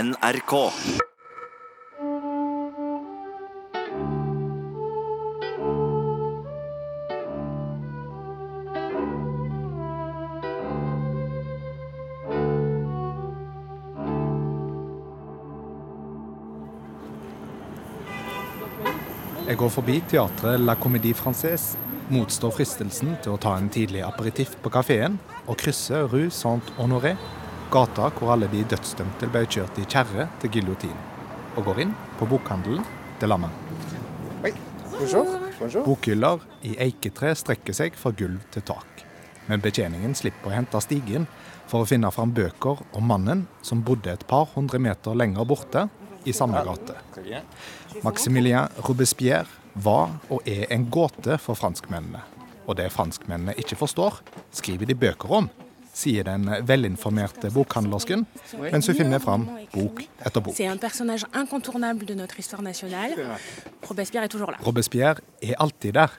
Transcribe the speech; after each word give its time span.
NRK. 0.00 0.52
Jeg 19.48 19.56
går 19.58 19.68
forbi 19.68 19.98
teatret 20.08 20.60
La 20.60 20.74
Comédie 20.74 21.12
Française, 21.12 21.76
motstår 22.08 22.54
fristelsen 22.56 23.18
til 23.20 23.34
å 23.34 23.42
ta 23.42 23.52
en 23.58 23.68
tidlig 23.68 24.00
aperitif 24.06 24.56
på 24.62 24.72
kafeen 24.72 25.20
og 25.44 25.60
krysse 25.60 26.06
Rue 26.08 26.32
Saint-Honoré, 26.32 27.18
gata 27.70 28.10
hvor 28.16 28.34
alle 28.34 28.48
de 28.50 28.64
dødsdømte 28.70 29.28
ble 29.30 29.44
kjørt 29.46 29.78
i 29.80 29.86
kjerre 29.88 30.26
til 30.42 30.52
giljotin, 30.56 30.96
og 31.56 31.68
går 31.68 31.84
inn 31.84 31.94
på 32.18 32.28
bokhandelen 32.30 32.84
til 33.20 33.32
landet. 33.32 33.54
Main. 34.42 34.58
Bokhyller 35.84 36.42
i 36.66 36.74
eiketre 36.82 37.32
strekker 37.36 37.76
seg 37.76 37.96
fra 37.96 38.12
gulv 38.16 38.42
til 38.52 38.64
tak, 38.68 39.04
men 39.48 39.62
betjeningen 39.64 40.16
slipper 40.18 40.50
å 40.50 40.56
hente 40.56 40.82
stigen 40.84 41.26
for 41.70 41.84
å 41.84 41.88
finne 41.88 42.10
fram 42.12 42.34
bøker 42.36 42.82
om 42.98 43.06
mannen 43.08 43.46
som 43.64 43.84
bodde 43.86 44.12
et 44.12 44.26
par 44.28 44.48
hundre 44.54 44.80
meter 44.82 45.16
lenger 45.16 45.48
borte, 45.48 45.86
i 46.28 46.34
samme 46.36 46.60
gate. 46.66 46.98
Maximilien 48.04 48.68
Robespierre 48.84 49.48
var 49.72 50.18
og 50.28 50.44
er 50.48 50.66
en 50.74 50.84
gåte 50.92 51.38
for 51.40 51.56
franskmennene. 51.56 52.20
Og 52.66 52.76
det 52.76 52.90
franskmennene 52.92 53.54
ikke 53.56 53.78
forstår, 53.80 54.20
skriver 54.52 54.90
de 54.90 54.98
bøker 55.00 55.32
om, 55.40 55.48
sier 55.92 56.24
den 56.24 56.46
velinformerte 56.66 57.50
bokhandlersken 57.54 58.26
mens 58.60 58.86
hun 58.88 58.96
finner 58.96 59.20
fram 59.20 59.46
bok 59.74 60.02
etter 60.24 60.40
bok. 60.40 60.54
C'est 60.54 60.66
un 60.66 60.78
personnage 60.78 61.26
incontournable 61.34 62.04
de 62.06 62.14
notre 62.14 62.38
histoire 62.38 62.62
nationale. 62.62 63.14
Robespierre 63.88 64.24
est 64.24 64.28
toujours 64.28 64.50
là. 64.50 64.58
Robespierre 64.62 65.20
er 65.42 65.54
alltid 65.58 65.92
der. 65.92 66.10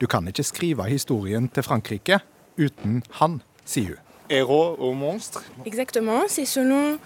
Du 0.00 0.06
kan 0.06 0.26
ikke 0.26 0.42
skrive 0.42 0.84
historien 0.88 1.48
til 1.48 1.62
Frankrike 1.62 2.18
uten 2.58 3.02
han, 3.20 3.42
sier 3.64 3.94
hun. 3.94 3.98
Héros 4.30 4.78
ou 4.78 4.94
monstre 4.94 5.42
Exactement, 5.66 6.22
c'est 6.28 6.46
selon 6.46 6.98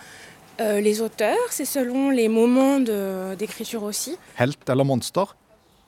euh, 0.60 0.80
les 0.80 1.00
auteurs, 1.00 1.50
c'est 1.50 1.64
selon 1.64 2.10
les 2.10 2.28
moments 2.28 2.78
d'écriture 3.36 3.82
aussi. 3.82 4.16
Helt 4.38 4.68
eller 4.68 4.84
monster? 4.84 5.34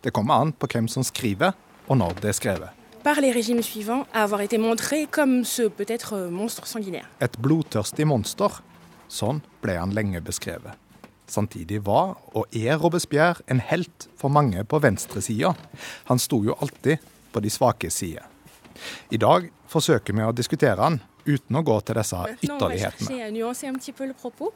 Det 0.05 0.13
kommer 0.13 0.35
an 0.35 0.53
på 0.53 0.67
hvem 0.67 0.89
som 0.89 1.03
skriver, 1.03 1.53
og 1.89 1.97
når 1.97 2.13
det 2.23 2.29
er 2.29 2.33
skrevet. 2.33 2.78
Par 3.09 3.23
les 3.23 3.33
régimes 3.33 3.63
suivants, 3.63 4.07
à 4.13 4.23
avoir 4.23 4.43
été 4.43 4.59
montré 4.59 5.07
comme 5.07 5.43
ce 5.43 5.63
peut-être 5.63 6.13
euh, 6.13 6.29
monstre 6.29 6.67
sanguinaire. 6.67 7.09
Et 7.23 7.39
blodtørstig 7.41 8.05
monster. 8.05 8.59
Sånn 9.09 9.39
ble 9.63 9.79
han 9.81 9.95
lenge 9.97 10.21
beskrevet. 10.21 10.77
Samtidig 11.25 11.79
var 11.87 12.19
og 12.37 12.53
er 12.53 12.77
Robespierre 12.77 13.41
en 13.49 13.63
helt 13.65 14.11
for 14.21 14.29
mange 14.29 14.61
på 14.61 14.77
venstresida. 14.85 15.55
Han 16.11 16.21
sto 16.21 16.43
jo 16.45 16.59
alltid 16.61 17.01
på 17.33 17.41
de 17.41 17.49
svake 17.49 17.89
side. 17.89 18.21
I 19.09 19.17
dag 19.17 19.49
forsøker 19.73 20.13
vi 20.13 20.27
å 20.29 20.35
diskutere 20.37 20.77
han 20.77 20.99
uten 21.25 21.57
å 21.57 21.63
gå 21.65 21.79
til 21.81 21.97
disse 21.97 22.21
ytterlighetene. 22.43 23.09
chercher 23.09 23.25
à 23.25 23.31
nuancer 23.31 23.69
un 23.69 23.81
petit 23.81 23.93
peu 23.93 24.05
le 24.05 24.13
propos. 24.13 24.53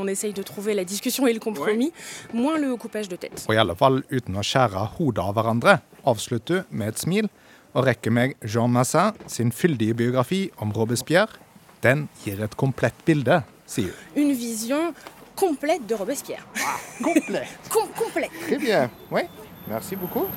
On 0.00 0.08
essaye 0.08 0.32
de 0.32 0.42
trouver 0.42 0.74
la 0.74 0.82
discussion 0.82 1.28
et 1.28 1.34
le 1.34 1.38
compromis, 1.38 1.92
moins 2.32 2.58
le 2.58 2.74
coupage 2.76 3.08
de 3.08 3.14
tête. 3.14 3.46
Og 3.46 3.54
i 3.54 3.62
alle 3.62 3.76
fall 3.76 4.02
uten 4.10 4.34
å 4.34 4.42
skjære 4.42 4.88
hodet 4.98 5.22
av 5.22 5.38
hverandre, 5.38 5.78
avslutter 6.02 6.64
hun 6.66 6.78
med 6.82 6.88
et 6.96 6.98
smil 6.98 7.30
og 7.74 7.86
rekker 7.88 8.12
meg 8.12 8.34
Jean 8.44 8.70
Massin 8.74 9.16
sin 9.30 9.52
fyldige 9.52 9.94
biografi 9.96 10.50
om 10.60 10.72
Robespierre. 10.76 11.28
Den 11.82 12.08
gir 12.24 12.42
et 12.44 12.56
komplett 12.56 12.94
bilde, 13.06 13.40
sier 13.66 13.90
hun. 14.14 14.22
Une 14.24 14.34
vision 14.38 14.92
complète 15.36 15.86
de 15.88 15.94
Robespierre. 15.98 16.44
Complet. 17.02 17.48
Com- 17.72 17.88
Komplett. 17.98 18.30
Très 18.46 18.58
bien. 18.58 18.90
Oui. 19.10 19.22
Merci 19.68 19.96
beaucoup. 19.96 20.28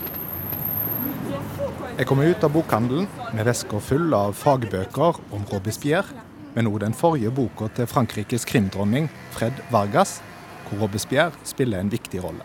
Jeg 1.97 2.05
kommer 2.07 2.27
ut 2.29 2.43
av 2.43 2.51
bokhandelen 2.53 3.05
med 3.35 3.45
vesker 3.47 3.81
full 3.83 4.13
av 4.15 4.33
fagbøker 4.37 5.19
om 5.35 5.45
Robespierre, 5.51 6.23
men 6.55 6.67
òg 6.69 6.79
den 6.83 6.95
forrige 6.95 7.31
boka 7.35 7.67
til 7.75 7.87
Frankrikes 7.89 8.45
krimdronning 8.47 9.07
Fred 9.35 9.57
Vargas, 9.73 10.17
hvor 10.67 10.85
Robespierre 10.85 11.35
spiller 11.47 11.79
en 11.83 11.91
viktig 11.91 12.21
rolle. 12.23 12.43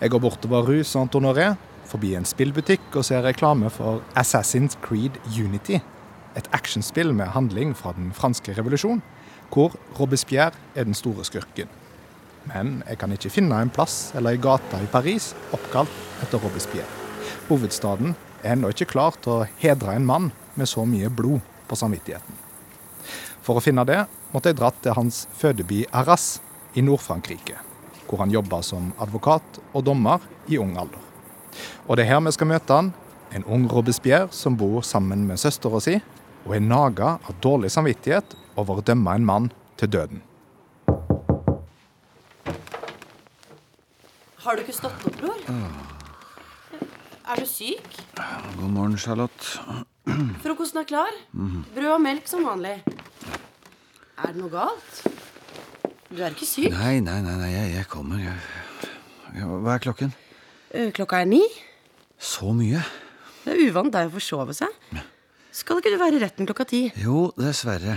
Jeg 0.00 0.10
går 0.14 0.22
bortover 0.24 0.64
Rue 0.68 0.84
Saint-Honoré, 0.86 1.50
forbi 1.88 2.14
en 2.16 2.26
spillbutikk 2.28 2.96
og 2.96 3.06
ser 3.08 3.24
reklame 3.24 3.70
for 3.72 4.02
Assassin's 4.18 4.76
Creed 4.84 5.18
Unity, 5.32 5.80
et 6.36 6.48
actionspill 6.54 7.14
med 7.16 7.32
handling 7.34 7.74
fra 7.76 7.94
den 7.96 8.12
franske 8.14 8.54
revolusjon, 8.58 9.02
hvor 9.52 9.74
Robespierre 9.98 10.52
er 10.74 10.84
den 10.84 10.94
store 10.94 11.24
skurken. 11.24 11.70
Men 12.48 12.82
jeg 12.88 13.00
kan 13.00 13.12
ikke 13.12 13.32
finne 13.32 13.60
en 13.60 13.72
plass 13.72 14.12
eller 14.16 14.36
ei 14.36 14.40
gate 14.40 14.80
i 14.84 14.90
Paris 14.92 15.32
oppkalt 15.56 15.92
etter 16.24 16.40
Robespierre. 16.40 16.88
Hovedstaden 17.48 18.14
er 18.42 18.54
ennå 18.54 18.70
ikke 18.72 18.90
klar 18.92 19.16
til 19.22 19.40
å 19.40 19.48
hedre 19.60 19.96
en 19.96 20.06
mann 20.08 20.30
med 20.54 20.68
så 20.68 20.84
mye 20.88 21.10
blod 21.10 21.42
på 21.68 21.76
samvittigheten. 21.76 22.44
For 23.44 23.58
å 23.58 23.64
finne 23.64 23.84
det 23.88 24.02
måtte 24.32 24.52
jeg 24.52 24.60
dratt 24.60 24.80
til 24.84 24.96
hans 24.96 25.24
fødeby 25.40 25.86
Arras 25.96 26.38
i 26.76 26.84
Nord-Frankrike, 26.84 27.56
hvor 28.08 28.22
han 28.22 28.32
jobba 28.32 28.60
som 28.64 28.92
advokat 29.00 29.60
og 29.72 29.84
dommer 29.88 30.24
i 30.48 30.60
ung 30.60 30.76
alder. 30.76 31.07
Og 31.86 31.96
det 31.96 32.06
er 32.06 32.14
her 32.14 32.24
vi 32.26 32.34
skal 32.36 32.50
møte 32.50 32.74
han, 32.74 32.92
en 33.34 33.44
ung 33.44 33.66
Robespierre 33.70 34.30
som 34.32 34.56
bor 34.56 34.82
sammen 34.86 35.26
med 35.28 35.40
søstera 35.40 35.80
si, 35.84 35.98
og 36.46 36.54
er 36.56 36.64
naga 36.64 37.16
av 37.18 37.36
dårlig 37.44 37.70
samvittighet 37.74 38.36
over 38.58 38.80
å 38.80 38.84
dømme 38.84 39.14
en 39.14 39.26
mann 39.28 39.50
til 39.80 39.90
døden. 39.92 40.22
Har 44.38 44.56
du 44.56 44.62
ikke 44.64 44.76
stått 44.76 45.02
opp, 45.04 45.16
bror? 45.20 45.42
Er 47.28 47.42
du 47.42 47.44
syk? 47.44 47.84
God 48.56 48.70
morgen, 48.72 48.96
Charlotte. 48.96 49.58
Frokosten 50.40 50.80
er 50.80 50.88
klar. 50.88 51.18
Brød 51.74 51.90
og 51.98 52.00
melk 52.00 52.30
som 52.30 52.46
vanlig. 52.48 52.78
Er 54.18 54.32
det 54.32 54.40
noe 54.40 54.48
galt? 54.52 55.02
Du 56.08 56.22
er 56.22 56.32
ikke 56.32 56.48
syk? 56.48 56.70
Nei, 56.72 56.96
nei, 57.04 57.18
nei, 57.26 57.34
nei 57.42 57.50
jeg, 57.52 57.74
jeg 57.76 57.88
kommer. 57.92 58.22
Jeg, 58.22 58.38
jeg, 59.36 59.44
hva 59.44 59.74
er 59.74 59.84
klokken? 59.84 60.14
Eh, 60.78 60.92
Klokka 60.94 61.22
er 61.24 61.26
ni. 61.26 61.40
Så 62.18 62.52
mye? 62.54 62.82
Det 63.42 63.54
er 63.54 63.62
uvant 63.70 63.90
deg 63.94 64.10
å 64.10 64.14
forsove 64.14 64.54
seg. 64.54 64.70
Skal 65.58 65.80
ikke 65.80 65.90
du 65.90 65.98
være 65.98 66.18
i 66.18 66.22
retten 66.22 66.46
klokka 66.46 66.66
ti? 66.70 66.84
Jo, 67.02 67.32
dessverre. 67.38 67.96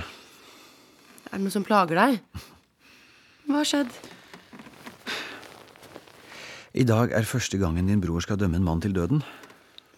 Er 1.29 1.35
det 1.35 1.43
noe 1.43 1.53
som 1.53 1.65
plager 1.67 1.99
deg? 1.99 2.41
Hva 3.45 3.59
har 3.59 3.67
skjedd? 3.69 3.91
I 6.71 6.85
dag 6.87 7.11
er 7.13 7.27
første 7.27 7.59
gangen 7.61 7.89
din 7.91 8.01
bror 8.01 8.23
skal 8.23 8.39
dømme 8.39 8.57
en 8.57 8.65
mann 8.65 8.81
til 8.81 8.95
døden. 8.95 9.21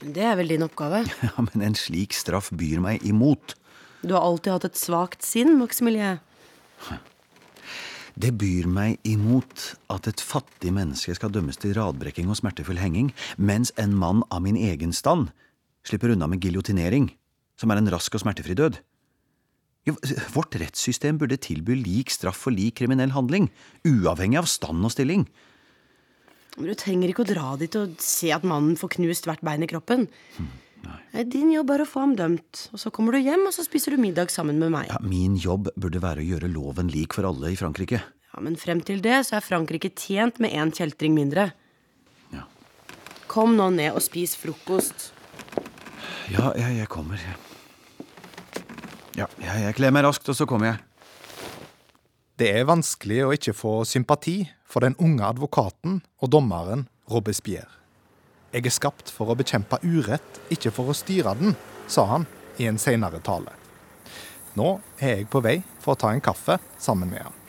Det 0.04 0.26
er 0.26 0.36
vel 0.40 0.50
din 0.52 0.66
oppgave. 0.66 1.04
Ja, 1.24 1.32
Men 1.54 1.64
en 1.70 1.78
slik 1.80 2.16
straff 2.18 2.50
byr 2.52 2.82
meg 2.84 3.06
imot. 3.08 3.56
Du 4.04 4.16
har 4.18 4.26
alltid 4.26 4.58
hatt 4.58 4.68
et 4.74 4.80
svakt 4.82 5.24
sinn, 5.24 5.54
Maximilien. 5.62 6.20
Det 8.14 8.30
byr 8.38 8.68
meg 8.70 9.00
imot 9.10 9.74
at 9.94 10.08
et 10.10 10.22
fattig 10.22 10.70
menneske 10.76 11.16
skal 11.18 11.32
dømmes 11.34 11.58
til 11.58 11.74
radbrekking 11.78 12.30
og 12.30 12.38
smertefull 12.38 12.78
henging, 12.78 13.10
mens 13.38 13.74
en 13.82 13.96
mann 13.98 14.22
av 14.30 14.44
min 14.46 14.60
egen 14.60 14.94
stand 14.94 15.32
slipper 15.88 16.14
unna 16.14 16.30
med 16.30 16.44
giljotinering, 16.44 17.10
som 17.58 17.74
er 17.74 17.82
en 17.82 17.90
rask 17.92 18.14
og 18.14 18.22
smertefri 18.22 18.56
død. 18.60 18.78
Jo, 19.90 19.98
Vårt 20.32 20.56
rettssystem 20.62 21.18
burde 21.20 21.42
tilby 21.42 21.76
lik 21.76 22.14
straff 22.14 22.46
for 22.46 22.56
lik 22.56 22.78
kriminell 22.80 23.12
handling, 23.16 23.50
uavhengig 23.84 24.40
av 24.40 24.48
stand 24.48 24.86
og 24.86 24.94
stilling. 24.94 25.26
Men 26.56 26.70
du 26.70 26.78
trenger 26.78 27.10
ikke 27.10 27.26
å 27.26 27.32
dra 27.34 27.56
dit 27.60 27.76
og 27.80 27.98
se 28.04 28.30
at 28.32 28.46
mannen 28.46 28.78
får 28.80 28.94
knust 29.00 29.28
hvert 29.28 29.42
bein 29.44 29.66
i 29.66 29.70
kroppen. 29.70 30.06
Nei, 30.84 31.24
Din 31.30 31.52
jobb 31.54 31.72
er 31.76 31.84
å 31.84 31.88
få 31.88 32.04
ham 32.04 32.16
dømt, 32.20 32.68
og 32.74 32.82
så 32.82 32.92
kommer 32.94 33.16
du 33.16 33.22
hjem 33.24 33.46
og 33.48 33.54
så 33.56 33.64
spiser 33.66 33.96
du 33.96 34.02
middag 34.02 34.32
sammen 34.34 34.60
med 34.62 34.74
meg. 34.74 34.90
Ja, 34.92 35.00
min 35.06 35.38
jobb 35.40 35.70
burde 35.80 36.02
være 36.04 36.24
å 36.24 36.28
gjøre 36.28 36.50
loven 36.52 36.90
lik 36.92 37.16
for 37.16 37.28
alle 37.30 37.54
i 37.54 37.58
Frankrike. 37.60 38.02
Ja, 38.34 38.42
Men 38.42 38.58
frem 38.58 38.82
til 38.82 39.02
det 39.04 39.22
så 39.28 39.38
er 39.38 39.46
Frankrike 39.46 39.94
tjent 39.96 40.40
med 40.44 40.52
én 40.52 40.74
kjeltring 40.74 41.14
mindre. 41.16 41.52
Ja. 42.34 42.48
Kom 43.32 43.56
nå 43.60 43.70
ned 43.76 43.94
og 43.94 44.02
spis 44.04 44.36
frokost. 44.40 45.12
Ja, 46.34 46.52
jeg, 46.58 46.80
jeg 46.82 46.90
kommer. 46.90 47.22
Ja, 49.14 49.28
jeg, 49.38 49.62
jeg 49.68 49.78
kler 49.78 49.94
meg 49.94 50.08
raskt, 50.08 50.28
og 50.32 50.38
så 50.38 50.48
kommer 50.50 50.72
jeg. 50.72 50.82
Det 52.42 52.50
er 52.50 52.66
vanskelig 52.66 53.20
å 53.28 53.34
ikke 53.36 53.54
få 53.54 53.74
sympati 53.86 54.40
for 54.66 54.82
den 54.82 54.98
unge 54.98 55.22
advokaten 55.28 56.02
og 56.18 56.34
dommeren 56.34 56.88
Robespierre. 57.14 57.83
Jeg 58.54 58.68
er 58.70 58.74
skapt 58.76 59.10
for 59.10 59.32
å 59.32 59.36
bekjempe 59.38 59.80
urett, 59.82 60.36
ikke 60.54 60.70
for 60.76 60.92
å 60.92 60.94
styre 60.94 61.32
den, 61.40 61.56
sa 61.90 62.04
han 62.12 62.28
i 62.62 62.68
en 62.70 62.78
senere 62.78 63.18
tale. 63.26 63.50
Nå 64.54 64.76
er 65.02 65.24
jeg 65.24 65.30
på 65.34 65.42
vei 65.42 65.56
for 65.82 65.96
å 65.96 66.00
ta 66.04 66.12
en 66.14 66.22
kaffe 66.22 66.60
sammen 66.78 67.10
med 67.10 67.24
han. 67.26 67.40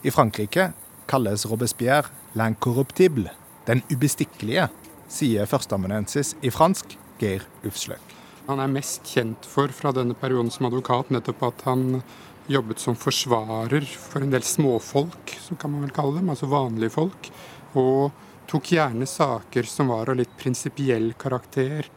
I 0.00 0.12
Frankrike 0.14 0.70
kalles 1.10 1.44
Robespierre 1.50 2.08
l'incorruptible, 2.32 3.28
den 3.68 3.84
ubestikkelige, 3.92 4.70
sier 5.12 5.44
førsteamanuensis 5.50 6.32
i 6.40 6.48
fransk 6.48 6.96
Geir 7.20 7.44
Ufsløk. 7.68 8.16
Han 8.48 8.62
er 8.62 8.72
mest 8.72 9.04
kjent 9.12 9.44
for 9.44 9.68
fra 9.74 9.92
denne 9.92 10.16
perioden 10.16 10.48
som 10.54 10.70
advokat 10.70 11.12
nettopp 11.12 11.44
at 11.50 11.66
han 11.68 12.00
jobbet 12.48 12.80
som 12.80 12.96
forsvarer 12.96 13.84
for 13.84 14.24
en 14.24 14.32
del 14.32 14.44
småfolk, 14.46 15.36
så 15.44 15.60
kan 15.60 15.74
man 15.74 15.84
vel 15.84 15.92
kalle 15.92 16.22
dem, 16.22 16.32
altså 16.32 16.48
vanlige 16.48 16.94
folk. 16.96 17.28
Og 17.76 18.14
tok 18.46 18.72
gjerne 18.72 19.06
saker 19.06 19.66
som 19.68 19.90
var 19.92 20.10
av 20.10 20.18
litt 20.18 20.32
prinsipiell 20.38 21.12
karakter. 21.18 21.88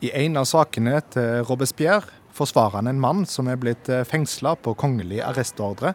I 0.00 0.12
en 0.24 0.36
av 0.36 0.46
sakene 0.48 1.00
til 1.12 1.42
Robespierre 1.48 2.14
forsvarer 2.36 2.78
han 2.80 2.90
en 2.90 3.00
mann 3.00 3.24
som 3.26 3.48
er 3.48 3.58
blitt 3.60 3.88
eh, 3.88 4.04
fengsla 4.04 4.54
på 4.60 4.76
kongelig 4.78 5.22
arrestordre. 5.24 5.94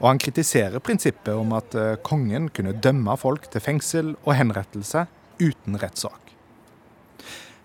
Og 0.00 0.08
han 0.08 0.20
kritiserer 0.22 0.82
prinsippet 0.82 1.34
om 1.34 1.54
at 1.56 1.74
eh, 1.78 1.98
kongen 2.06 2.48
kunne 2.54 2.74
dømme 2.74 3.16
folk 3.20 3.48
til 3.52 3.64
fengsel 3.64 4.14
og 4.22 4.34
henrettelse 4.38 5.06
uten 5.42 5.78
rettssak. 5.82 6.32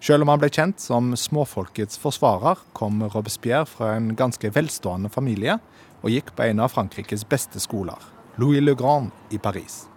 Selv 0.04 0.24
om 0.24 0.31
han 0.31 0.42
ble 0.42 0.51
kjent 0.54 0.81
som 0.81 1.16
småfolkets 1.18 1.98
forsvarer, 2.01 2.60
kom 2.78 3.01
Robespierre 3.13 3.66
fra 3.69 3.95
en 3.98 4.12
ganske 4.18 4.51
velstående 4.54 5.10
familie 5.13 5.57
og 6.04 6.12
gikk 6.13 6.36
på 6.38 6.45
en 6.45 6.62
av 6.62 6.74
Frankrikes 6.74 7.25
beste 7.30 7.62
skoler, 7.62 7.98
Louis 8.38 8.62
Le 8.62 8.75
Grand 8.78 9.10
i 9.33 9.42
Paris, 9.42 9.88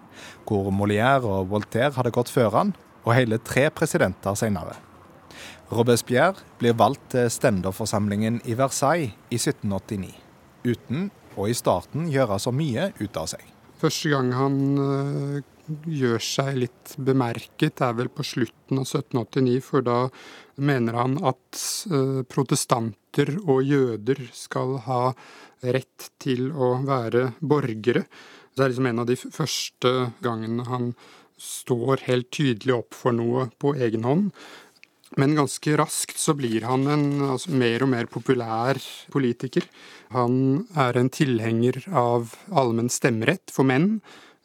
hvor 0.49 0.71
Molière 0.75 1.25
og 1.27 1.51
Voltaire 1.53 1.95
hadde 1.97 2.15
gått 2.15 2.33
før 2.33 2.55
han, 2.57 2.73
og 3.05 3.17
hele 3.17 3.41
tre 3.43 3.69
presidenter 3.73 4.37
senere. 4.39 4.77
Robespierre 5.71 6.43
blir 6.59 6.75
valgt 6.75 7.13
til 7.15 7.31
stenderforsamlingen 7.31 8.41
i 8.45 8.57
Versailles 8.59 9.15
i 9.31 9.39
1789, 9.39 10.11
uten 10.67 11.09
å 11.39 11.47
i 11.47 11.55
starten 11.55 12.11
gjøre 12.11 12.41
så 12.43 12.53
mye 12.55 12.91
ut 12.99 13.17
av 13.21 13.31
seg. 13.31 13.45
Første 13.81 14.11
gang 14.13 14.33
han 14.37 14.57
øh, 14.83 15.37
gjør 15.89 16.21
seg 16.25 16.59
litt 16.65 16.95
bemerket, 16.99 17.81
er 17.81 17.95
vel 17.97 18.11
på 18.13 18.27
slutten 18.27 18.83
av 18.83 18.89
1789, 18.89 19.61
for 19.65 19.87
da 19.87 20.01
mener 20.61 20.99
han 20.99 21.17
at 21.23 21.63
øh, 21.89 22.21
protestanter 22.29 23.33
og 23.47 23.63
jøder 23.65 24.21
skal 24.37 24.77
ha 24.89 25.01
rett 25.63 26.11
til 26.21 26.51
å 26.53 26.75
være 26.85 27.31
borgere. 27.41 28.05
Det 28.61 28.67
er 28.67 28.73
liksom 28.75 28.87
en 28.91 29.01
av 29.01 29.07
de 29.09 29.15
første 29.17 29.91
gangene 30.21 30.65
han 30.69 30.91
står 31.41 32.03
helt 32.05 32.29
tydelig 32.37 32.75
opp 32.75 32.93
for 32.93 33.17
noe 33.17 33.47
på 33.57 33.73
egen 33.81 34.05
hånd. 34.05 34.27
Men 35.17 35.33
ganske 35.35 35.73
raskt 35.81 36.21
så 36.21 36.35
blir 36.37 36.67
han 36.69 36.85
en 36.87 37.07
altså, 37.25 37.55
mer 37.57 37.87
og 37.87 37.91
mer 37.95 38.11
populær 38.13 38.79
politiker. 39.11 39.65
Han 40.13 40.67
er 40.77 40.99
en 41.01 41.09
tilhenger 41.09 41.81
av 41.89 42.37
allmenn 42.53 42.93
stemmerett 42.93 43.49
for 43.49 43.65
menn, 43.65 44.03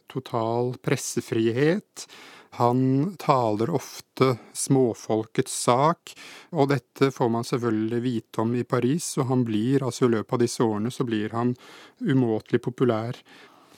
total 0.08 0.78
pressefrihet. 0.80 2.08
Han 2.56 3.18
taler 3.20 3.74
ofte 3.76 4.38
småfolkets 4.56 5.58
sak, 5.68 6.16
og 6.56 6.72
dette 6.72 7.12
får 7.12 7.34
man 7.36 7.44
selvfølgelig 7.44 8.00
vite 8.06 8.42
om 8.46 8.56
i 8.56 8.64
Paris, 8.64 9.10
og 9.20 9.28
han 9.34 9.44
blir, 9.44 9.84
altså 9.84 10.08
i 10.08 10.16
løpet 10.16 10.38
av 10.38 10.46
disse 10.46 10.64
årene, 10.64 10.94
så 10.96 11.04
blir 11.04 11.36
han 11.36 11.52
umåtelig 12.00 12.64
populær. 12.64 13.20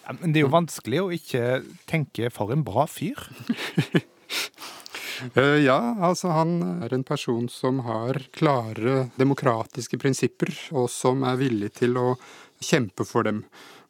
Ja, 0.08 0.14
men 0.22 0.32
det 0.32 0.40
er 0.40 0.46
jo 0.46 0.54
vanskelig 0.54 1.00
å 1.04 1.10
ikke 1.12 1.42
tenke 1.90 2.30
for 2.32 2.54
en 2.56 2.64
bra 2.68 2.88
fyr. 2.90 3.28
Eh, 5.34 5.64
ja, 5.66 5.96
altså 6.06 6.30
han 6.30 6.60
er 6.86 6.94
en 6.94 7.02
person 7.02 7.48
som 7.50 7.80
har 7.88 8.20
klare 8.38 9.08
demokratiske 9.18 9.98
prinsipper, 9.98 10.52
og 10.78 10.92
som 10.94 11.24
er 11.26 11.40
villig 11.40 11.72
til 11.80 11.98
å 11.98 12.12
kjempe 12.62 13.02
for 13.02 13.26
dem. 13.26 13.40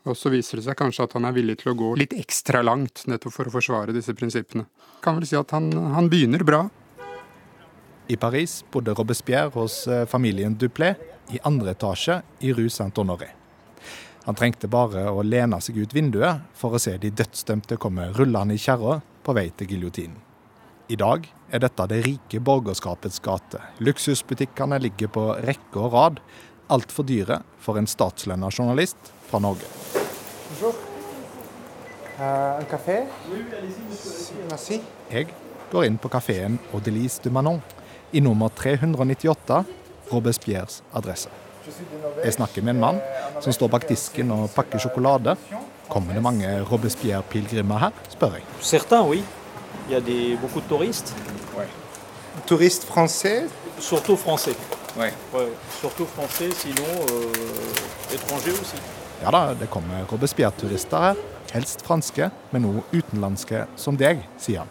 Og 0.08 0.16
så 0.16 0.32
viser 0.32 0.62
det 0.62 0.64
seg 0.70 0.78
kanskje 0.80 1.04
at 1.04 1.18
han 1.18 1.28
er 1.28 1.36
villig 1.36 1.58
til 1.60 1.74
å 1.74 1.76
gå 1.82 1.90
litt 2.00 2.16
ekstra 2.16 2.62
langt 2.64 3.04
nettopp 3.12 3.36
for 3.36 3.52
å 3.52 3.56
forsvare 3.58 3.96
disse 3.96 4.16
prinsippene. 4.16 4.70
Kan 5.04 5.20
vel 5.20 5.28
si 5.28 5.36
at 5.36 5.52
han, 5.52 5.68
han 5.98 6.08
begynner 6.08 6.48
bra. 6.48 6.64
I 8.08 8.16
Paris 8.16 8.62
bodde 8.72 8.96
Robespierre 8.96 9.52
hos 9.60 9.82
eh, 9.92 10.06
familien 10.08 10.56
Duplé 10.56 10.94
i 11.36 11.44
andre 11.44 11.76
etasje 11.76 12.22
i 12.40 12.56
Rue 12.56 12.72
Saint-Honoré. 12.72 13.34
Han 14.28 14.36
trengte 14.36 14.68
bare 14.68 15.06
å 15.08 15.22
lene 15.24 15.62
seg 15.64 15.78
ut 15.80 15.94
vinduet 15.96 16.44
for 16.58 16.76
å 16.76 16.82
se 16.84 16.98
de 17.00 17.14
dødsdømte 17.16 17.78
komme 17.80 18.10
rullende 18.18 18.58
i 18.58 18.60
kjerra 18.60 19.00
på 19.24 19.36
vei 19.38 19.48
til 19.56 19.72
giljotinen. 19.72 20.18
I 20.92 20.96
dag 21.00 21.24
er 21.52 21.64
dette 21.64 21.86
det 21.92 22.02
rike 22.04 22.40
borgerskapets 22.44 23.22
gate. 23.24 23.60
Luksusbutikkene 23.84 24.80
ligger 24.84 25.12
på 25.12 25.24
rekke 25.44 25.80
og 25.80 25.96
rad. 25.96 26.22
Altfor 26.72 27.08
dyre 27.08 27.42
for 27.64 27.80
en 27.80 27.88
statslønna 27.88 28.52
journalist 28.52 29.12
fra 29.30 29.40
Norge. 29.44 29.68
Uh? 30.60 30.76
Merci. 34.52 34.80
Jeg 35.12 35.32
går 35.72 35.88
inn 35.88 36.00
på 36.00 36.12
kafeen 36.12 36.60
Odelice 36.76 37.24
du 37.24 37.32
Manon 37.32 37.64
i 38.12 38.24
nummer 38.24 38.52
398, 38.56 39.64
Robespierres 40.12 40.82
adresse. 40.96 41.47
Jeg 42.24 42.34
snakker 42.34 42.62
med 42.64 42.76
en 42.76 42.80
mann 42.82 43.00
som 43.44 43.54
står 43.54 43.70
bak 43.74 43.88
disken 43.90 44.32
og 44.32 44.50
pakker 44.56 44.80
sjokolade. 44.82 45.36
Kommer 45.90 46.14
det 46.18 46.24
mange 46.24 46.48
Robespierre-pilegrimer 46.72 47.78
her, 47.80 47.92
spør 48.12 48.38
jeg. 48.40 48.44
Certains, 48.62 49.08
oui. 49.08 49.24
Il 49.88 49.94
y 49.94 49.96
a 49.96 50.00
des, 50.02 50.36
beaucoup 50.42 50.60
de 50.62 50.68
touristes, 50.68 51.14
Touriste 52.46 52.86
français? 52.86 53.48
surtout 53.80 54.18
français. 54.18 54.56
Ouais. 54.98 55.14
Ouais, 55.34 55.48
surtout 55.82 56.06
français, 56.06 56.52
sinon 56.52 56.86
euh, 57.12 58.14
étrangers 58.14 58.60
aussi. 58.62 58.78
Ja 59.24 59.32
da, 59.32 59.54
det 59.54 59.70
kommer 59.70 60.04
Robespierre-turister 60.12 60.98
her. 61.00 61.16
Helst 61.54 61.82
franske, 61.86 62.30
men 62.52 62.66
òg 62.66 62.84
utenlandske 62.94 63.66
som 63.80 63.98
deg, 63.98 64.20
sier 64.38 64.60
han. 64.66 64.70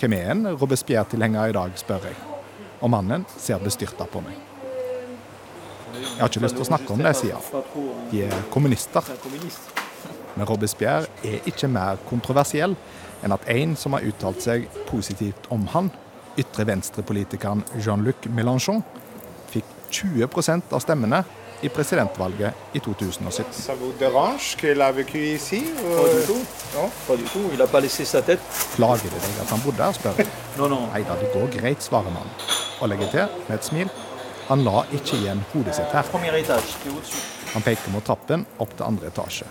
Hvem 0.00 0.12
er 0.16 0.30
en 0.32 0.46
Robespierre-tilhenger 0.56 1.52
i 1.52 1.52
dag, 1.56 1.76
spør 1.76 2.08
jeg. 2.08 2.16
Og 2.80 2.90
mannen 2.90 3.24
ser 3.38 3.58
bestyrta 3.62 4.04
på 4.10 4.20
meg. 4.24 4.55
Jeg 5.94 6.18
har 6.20 6.28
ikke 6.28 6.40
lyst 6.44 6.56
til 6.58 6.64
å 6.64 6.68
snakke 6.68 6.92
om 6.92 7.02
det, 7.04 7.12
sier 7.16 7.34
han. 7.38 7.64
De 8.10 8.22
er 8.26 8.34
kommunister. 8.50 9.02
Men 10.36 10.46
Robespierre 10.50 11.06
er 11.24 11.40
ikke 11.48 11.68
mer 11.72 11.96
kontroversiell 12.08 12.74
enn 13.24 13.32
at 13.32 13.46
en 13.48 13.72
som 13.80 13.94
har 13.96 14.04
uttalt 14.04 14.42
seg 14.44 14.66
positivt 14.90 15.46
om 15.54 15.64
han, 15.72 15.88
ytre 16.36 16.66
venstre-politikeren 16.68 17.62
Jean-Luc 17.80 18.26
Mélenchon, 18.28 18.82
fikk 19.48 19.64
20% 19.96 20.74
av 20.76 20.82
stemmene 20.84 21.22
i 21.64 21.70
presidentvalget 21.72 22.74
i 22.76 22.80
2017. 22.84 23.54
Ça 23.56 23.72
vous 23.80 23.94
dérange 23.98 24.56
qu'elle 24.60 24.82
a 24.84 24.90
vécu 24.92 25.16
ici? 25.18 25.62
ou- 25.80 25.96
Pas 26.02 26.12
du 26.12 26.26
tout. 26.26 26.44
Non? 26.74 27.16
Du 27.16 27.24
tout. 27.24 27.48
Il 27.52 27.58
n'a 27.58 27.66
pas 27.66 27.80
laissé 27.80 28.04
sa 28.04 28.20
tête. 28.20 28.40
Plager 28.76 29.08
det 29.08 29.22
deg 29.22 29.40
at 29.40 29.48
han 29.54 29.60
bodde 29.64 29.80
her, 29.82 29.92
spør 29.96 30.18
jeg. 30.20 30.26
Non, 30.58 30.68
non. 30.68 30.90
Nei 30.92 31.00
da, 31.08 31.16
det 31.16 31.30
går 31.32 31.48
greit, 31.56 31.80
svarer 31.82 32.12
mannen. 32.12 32.36
Og 32.82 32.88
legger 32.92 33.08
til 33.14 33.40
med 33.48 33.56
et 33.56 33.64
smil. 33.64 33.88
Han 34.46 34.62
la 34.62 34.84
ikke 34.94 35.16
igjen 35.18 35.40
hodet 35.50 35.74
sitt 35.74 35.90
her. 35.90 36.06
Han 37.52 37.64
peker 37.66 37.90
mot 37.90 38.04
trappen 38.06 38.44
opp 38.62 38.74
til 38.76 38.86
andre 38.86 39.08
etasje. 39.10 39.46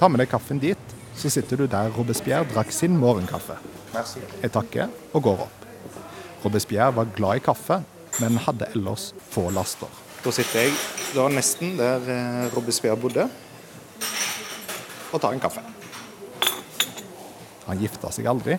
Ta 0.00 0.08
med 0.08 0.22
deg 0.22 0.30
kaffen 0.32 0.60
dit, 0.62 0.94
så 1.12 1.28
sitter 1.28 1.60
du 1.60 1.66
der 1.68 1.90
Robespierre 1.92 2.48
drakk 2.48 2.72
sin 2.72 2.96
morgenkaffe. 2.96 3.58
Jeg 3.92 4.52
takker 4.54 4.88
og 5.12 5.24
går 5.26 5.42
opp. 5.44 5.66
Robespierre 6.44 6.94
var 6.96 7.10
glad 7.16 7.42
i 7.42 7.44
kaffe, 7.44 7.82
men 8.22 8.40
hadde 8.46 8.70
ellers 8.72 9.10
få 9.28 9.50
laster. 9.52 9.90
Da 10.24 10.32
sitter 10.32 10.64
jeg 10.64 10.72
da 11.12 11.26
nesten 11.32 11.76
der 11.76 12.08
eh, 12.08 12.48
Robespierre 12.54 12.96
bodde, 13.00 13.28
og 15.10 15.20
tar 15.20 15.34
en 15.34 15.42
kaffe. 15.42 15.62
Han 17.66 17.80
gifta 17.82 18.08
seg 18.14 18.28
aldri, 18.30 18.56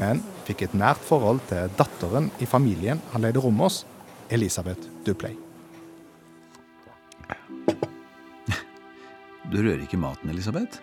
men 0.00 0.22
fikk 0.48 0.64
et 0.68 0.78
nært 0.78 1.04
forhold 1.04 1.42
til 1.50 1.68
datteren 1.76 2.30
i 2.40 2.48
familien 2.48 3.02
han 3.12 3.24
leide 3.26 3.42
rom 3.44 3.60
hos, 3.66 3.82
Elisabeth 4.30 4.88
Duplay. 5.06 5.36
Du 9.48 9.56
rører 9.64 9.80
ikke 9.80 9.96
maten, 10.00 10.28
Elisabeth? 10.28 10.82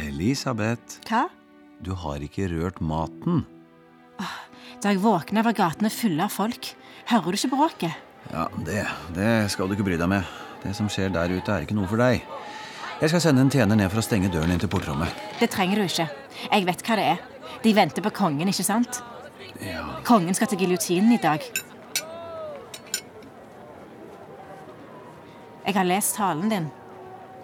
Elisabeth, 0.00 1.00
Hva? 1.10 1.26
du 1.84 1.92
har 1.98 2.22
ikke 2.24 2.46
rørt 2.48 2.80
maten. 2.80 3.42
Da 4.80 4.94
jeg 4.94 5.02
våkna, 5.02 5.42
var 5.44 5.52
gatene 5.56 5.90
fulle 5.92 6.24
av 6.24 6.32
folk. 6.32 6.70
Hører 7.10 7.34
du 7.34 7.36
ikke 7.36 7.52
bråket? 7.52 7.98
Ja, 8.32 8.46
det, 8.64 8.86
det 9.16 9.30
skal 9.52 9.68
du 9.68 9.74
ikke 9.76 9.84
bry 9.90 9.98
deg 10.00 10.08
med. 10.08 10.24
Det 10.62 10.72
som 10.76 10.88
skjer 10.92 11.12
der 11.12 11.32
ute, 11.34 11.52
er 11.52 11.66
ikke 11.66 11.76
noe 11.76 11.88
for 11.90 12.00
deg. 12.00 12.24
Jeg 13.00 13.12
skal 13.12 13.22
sende 13.24 13.44
en 13.44 13.52
tjener 13.52 13.76
ned 13.76 13.88
for 13.92 14.00
å 14.00 14.04
stenge 14.04 14.28
døren 14.32 14.52
inn 14.52 14.60
til 14.60 14.68
portrommet. 14.72 15.12
Det 15.40 15.48
trenger 15.52 15.80
du 15.80 15.84
ikke. 15.88 16.08
Jeg 16.48 16.66
vet 16.68 16.84
hva 16.86 16.96
det 17.00 17.06
er. 17.14 17.22
De 17.64 17.72
venter 17.76 18.04
på 18.04 18.12
kongen, 18.16 18.48
ikke 18.48 18.64
sant? 18.64 19.02
Ja, 19.58 19.84
Kongen 20.06 20.34
skal 20.36 20.50
til 20.50 20.60
giljotinen 20.62 21.12
i 21.16 21.20
dag. 21.22 21.44
Jeg 25.66 25.76
har 25.76 25.86
lest 25.86 26.16
talen 26.16 26.50
din. 26.50 26.68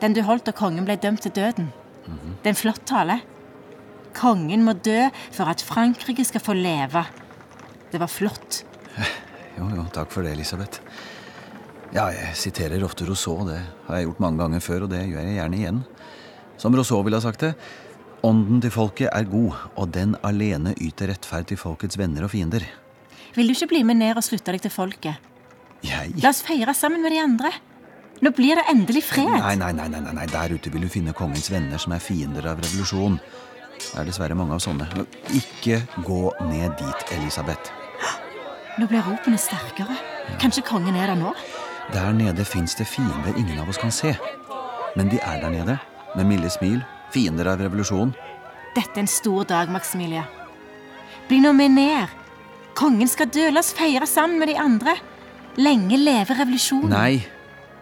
Den 0.00 0.14
du 0.16 0.22
holdt 0.26 0.46
da 0.48 0.54
kongen 0.56 0.86
ble 0.86 0.96
dømt 1.00 1.22
til 1.24 1.34
døden. 1.36 1.70
Det 2.06 2.50
er 2.50 2.54
en 2.54 2.58
flott 2.58 2.82
tale. 2.88 3.20
Kongen 4.16 4.64
må 4.64 4.72
dø 4.78 5.08
for 5.34 5.48
at 5.50 5.62
Frankrike 5.64 6.24
skal 6.24 6.42
få 6.44 6.56
leve. 6.56 7.04
Det 7.92 8.00
var 8.02 8.10
flott. 8.12 8.62
Jo, 9.56 9.64
jo, 9.72 9.86
takk 9.88 10.10
for 10.12 10.20
det, 10.20 10.34
Elisabeth. 10.36 10.82
Ja, 11.94 12.10
jeg 12.12 12.34
siterer 12.36 12.82
ofte 12.84 13.06
Rousseau. 13.08 13.38
Det 13.48 13.56
har 13.86 13.96
jeg 13.96 14.04
gjort 14.10 14.18
mange 14.20 14.42
ganger 14.42 14.60
før, 14.60 14.82
og 14.84 14.90
det 14.92 14.98
gjør 15.08 15.22
jeg 15.24 15.38
gjerne 15.38 15.56
igjen. 15.56 15.78
Som 16.60 16.76
Rousseau 16.76 16.98
ville 17.06 17.16
ha 17.16 17.24
sagt 17.24 17.40
det. 17.46 17.54
Ånden 18.26 18.58
til 18.64 18.72
folket 18.74 19.12
er 19.14 19.26
god, 19.30 19.54
og 19.78 19.92
den 19.94 20.16
alene 20.26 20.72
yter 20.82 21.12
rettferd 21.12 21.46
til 21.46 21.60
folkets 21.60 21.98
venner 22.00 22.24
og 22.26 22.32
fiender. 22.32 22.64
Vil 23.36 23.46
du 23.46 23.54
ikke 23.54 23.68
bli 23.70 23.82
med 23.86 24.00
ned 24.00 24.18
og 24.18 24.24
slutte 24.26 24.50
deg 24.54 24.64
til 24.64 24.72
folket? 24.74 25.20
Jeg? 25.86 26.14
La 26.22 26.32
oss 26.32 26.42
feire 26.42 26.74
sammen 26.74 27.04
med 27.04 27.14
de 27.14 27.20
andre. 27.22 27.52
Nå 28.24 28.32
blir 28.34 28.58
det 28.58 28.64
endelig 28.72 29.04
fred. 29.04 29.28
Nei, 29.30 29.54
nei, 29.60 29.70
nei, 29.76 29.86
nei, 29.92 30.00
nei, 30.16 30.24
der 30.32 30.54
ute 30.56 30.72
vil 30.72 30.86
du 30.86 30.90
finne 30.90 31.14
kongens 31.14 31.50
venner 31.52 31.78
som 31.78 31.92
er 31.94 32.02
fiender 32.02 32.48
av 32.48 32.62
revolusjon. 32.64 33.20
Det 33.76 34.00
er 34.00 34.08
dessverre 34.08 34.38
mange 34.38 34.56
av 34.56 34.64
sånne. 34.64 34.88
Ikke 35.36 35.82
gå 36.06 36.22
ned 36.48 36.74
dit, 36.80 37.06
Elisabeth. 37.18 37.70
Nå 38.80 38.88
blir 38.90 39.04
ropene 39.06 39.38
sterkere. 39.38 39.94
Kanskje 40.42 40.64
kongen 40.66 40.96
er 40.96 41.12
der 41.12 41.20
nå? 41.20 41.36
Der 41.92 42.10
nede 42.16 42.44
fins 42.48 42.74
det 42.74 42.88
fiender 42.90 43.36
ingen 43.36 43.60
av 43.62 43.70
oss 43.70 43.78
kan 43.78 43.94
se. 43.94 44.16
Men 44.96 45.12
de 45.12 45.20
er 45.22 45.44
der 45.44 45.52
nede, 45.52 45.78
med 46.16 46.32
milde 46.32 46.50
smil. 46.50 46.80
Fiender 47.16 47.48
av 47.48 47.62
revolusjon. 47.64 48.10
Dette 48.76 48.98
er 48.98 49.06
en 49.06 49.08
stor 49.08 49.46
dag, 49.48 49.70
Maximilia. 49.72 50.26
Bli 51.30 51.38
nå 51.40 51.54
med 51.56 51.72
ned. 51.72 52.10
Kongen 52.76 53.08
skal 53.08 53.30
dø. 53.32 53.46
La 53.54 53.62
oss 53.64 53.72
feire 53.72 54.04
sammen 54.04 54.36
med 54.42 54.50
de 54.50 54.58
andre. 54.60 54.92
Lenge 55.56 55.96
leve 55.96 56.36
revolusjonen. 56.36 56.92
Nei. 56.92 57.22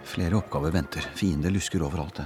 Flere 0.07 0.39
oppgaver 0.39 0.71
venter. 0.77 1.09
Fiender 1.19 1.51
lusker 1.51 1.83
overalt. 1.83 2.21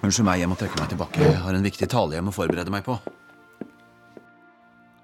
Unnskyld 0.00 0.24
meg, 0.24 0.40
jeg 0.40 0.48
må 0.48 0.56
trekke 0.56 0.80
meg 0.80 0.94
tilbake. 0.94 1.20
Jeg 1.28 1.44
har 1.44 1.58
en 1.58 1.68
viktig 1.68 1.90
tale 1.92 2.16
jeg 2.16 2.24
må 2.24 2.32
forberede 2.32 2.72
meg 2.72 2.88
på. 2.88 2.96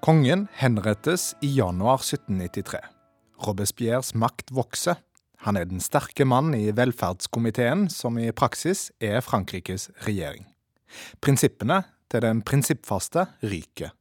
Kongen 0.01 0.47
henrettes 0.57 1.35
i 1.45 1.51
januar 1.59 2.01
1793. 2.01 2.81
Robespierres 3.45 4.15
makt 4.17 4.49
vokser. 4.49 4.97
Han 5.43 5.59
er 5.59 5.67
den 5.67 5.83
sterke 5.83 6.23
mann 6.23 6.53
i 6.55 6.71
velferdskomiteen, 6.71 7.89
som 7.91 8.15
i 8.17 8.31
praksis 8.31 8.87
er 9.03 9.19
Frankrikes 9.25 9.89
regjering. 10.05 10.45
Prinsippene 11.19 11.81
til 12.11 12.23
den 12.23 12.39
prinsippfaste 12.47 13.25
ryker. 13.43 13.91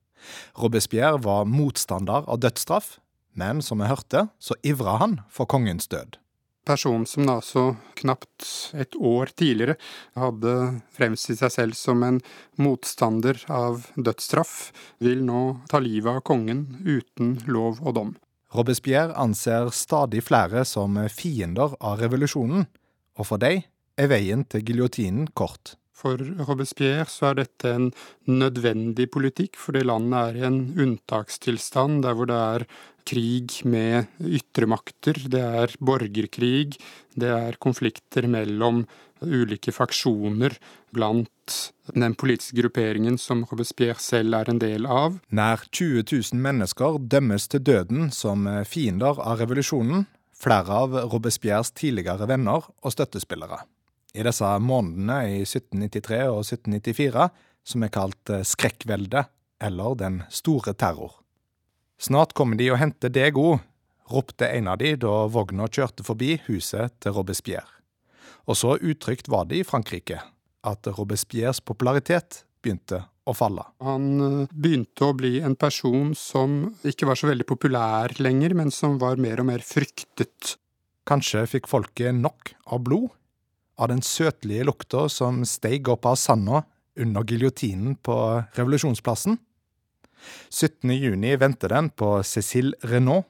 Robespierre 0.55 1.19
var 1.25 1.49
motstander 1.51 2.29
av 2.31 2.39
dødsstraff, 2.45 2.99
men 3.35 3.63
som 3.65 3.83
vi 3.83 3.91
hørte, 3.91 4.29
så 4.39 4.55
ivra 4.63 5.01
han 5.03 5.19
for 5.33 5.51
kongens 5.51 5.91
død. 5.91 6.19
Personen 6.63 7.09
som 7.11 7.27
da 7.27 7.41
så 7.43 7.73
knapt 7.99 8.47
et 8.79 8.95
år 8.95 9.33
tidligere 9.35 9.75
hadde 10.15 10.53
fremstilt 10.95 11.41
seg 11.43 11.51
selv 11.57 11.75
som 11.75 12.05
en 12.07 12.21
motstander 12.63 13.41
av 13.51 13.89
dødsstraff, 13.99 14.71
vil 15.03 15.25
nå 15.27 15.43
ta 15.73 15.83
livet 15.83 16.21
av 16.21 16.23
kongen 16.29 16.69
uten 16.87 17.41
lov 17.51 17.83
og 17.83 17.97
dom. 17.99 18.13
Robespierre 18.53 19.17
anser 19.17 19.71
stadig 19.73 20.25
flere 20.27 20.67
som 20.69 20.99
fiender 21.09 21.73
av 21.81 22.03
revolusjonen, 22.03 22.67
og 23.17 23.29
for 23.29 23.41
dem 23.41 23.63
er 24.01 24.11
veien 24.13 24.45
til 24.49 24.65
giljotinen 24.67 25.31
kort. 25.37 25.77
For 26.03 26.19
Robespierre 26.49 27.07
så 27.09 27.31
er 27.31 27.43
dette 27.45 27.71
en 27.71 27.91
nødvendig 28.27 29.07
politikk, 29.15 29.59
fordi 29.61 29.85
landet 29.87 30.19
er 30.19 30.41
i 30.41 30.47
en 30.49 30.59
unntakstilstand 30.83 32.03
der 32.03 32.17
hvor 32.19 32.29
det 32.29 32.41
er 32.41 32.65
krig 33.09 33.61
med 33.69 34.11
ytre 34.21 34.69
makter, 34.71 35.19
det 35.31 35.43
er 35.63 35.77
borgerkrig, 35.79 36.75
det 37.15 37.31
er 37.31 37.59
konflikter 37.63 38.27
mellom 38.31 38.85
ulike 39.25 39.73
faksjoner 39.75 40.57
blant 40.95 41.59
den 41.95 42.17
politiske 42.19 42.61
grupperingen 42.61 43.19
som 43.19 43.45
Robespierre 43.51 44.01
selv 44.03 44.39
er 44.39 44.51
en 44.53 44.63
del 44.63 44.87
av. 44.87 45.19
Nær 45.31 45.65
20 45.71 46.07
000 46.09 46.41
mennesker 46.43 46.99
dømmes 47.13 47.49
til 47.53 47.65
døden 47.65 48.11
som 48.15 48.49
fiender 48.69 49.21
av 49.21 49.43
revolusjonen, 49.43 50.07
flere 50.37 50.83
av 50.85 50.97
Robespierres 51.13 51.71
tidligere 51.77 52.27
venner 52.31 52.67
og 52.83 52.95
støttespillere 52.95 53.63
i 54.13 54.25
disse 54.27 54.49
månedene 54.61 55.19
i 55.31 55.41
1793 55.45 56.21
og 56.29 56.43
1794 56.45 57.29
som 57.73 57.85
er 57.85 57.93
kalt 57.95 58.33
skrekkveldet, 58.49 59.31
eller 59.63 59.95
Den 59.95 60.23
store 60.29 60.75
terror. 60.75 61.21
Snart 61.99 62.35
kommer 62.35 62.59
de 62.59 62.67
og 62.73 62.81
henter 62.81 63.13
deg 63.15 63.39
òg, 63.39 63.61
ropte 64.11 64.49
en 64.51 64.69
av 64.73 64.81
de 64.81 64.97
da 64.99 65.29
vogna 65.31 65.69
kjørte 65.71 66.03
forbi 66.03 66.35
huset 66.49 66.91
til 66.99 67.15
Robespierre. 67.15 67.82
Og 68.49 68.59
så 68.59 68.77
uttrykt 68.79 69.31
var 69.31 69.47
det 69.51 69.61
i 69.61 69.67
Frankrike 69.67 70.21
at 70.67 70.91
Robespierres 70.97 71.63
popularitet 71.65 72.43
begynte 72.63 73.05
å 73.27 73.35
falle. 73.35 73.65
Han 73.83 74.07
eh, 74.23 74.51
begynte 74.51 75.07
å 75.07 75.17
bli 75.19 75.37
en 75.43 75.55
person 75.59 76.11
som 76.19 76.75
ikke 76.87 77.07
var 77.07 77.19
så 77.19 77.31
veldig 77.31 77.47
populær 77.47 78.15
lenger, 78.23 78.55
men 78.59 78.71
som 78.75 78.99
var 79.03 79.21
mer 79.23 79.43
og 79.43 79.51
mer 79.51 79.63
fryktet. 79.67 80.57
Kanskje 81.07 81.47
fikk 81.51 81.71
folket 81.71 82.15
nok 82.19 82.55
av 82.71 82.83
blod? 82.87 83.11
av 83.83 83.89
den 83.89 84.03
søtlige 84.03 84.67
lukta 84.69 85.09
som 85.11 85.43
steig 85.49 85.89
opp 85.91 86.07
av 86.07 86.19
sanda 86.21 86.63
under 86.99 87.25
giljotinen 87.27 87.97
på 87.97 88.15
Revolusjonsplassen. 88.57 89.39
17. 90.51 90.93
juni 90.95 91.35
ventet 91.37 91.73
den 91.73 91.89
på 91.91 92.15
Cécile 92.23 92.77
Renault, 92.87 93.27